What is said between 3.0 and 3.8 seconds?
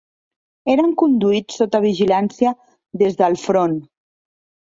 des del front.